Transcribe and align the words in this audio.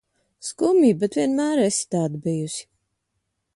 Skumji, 0.45 0.89
bet 1.03 1.17
vienmēr 1.19 1.63
esi 1.67 1.85
tāda 1.97 2.25
bijusi. 2.27 2.67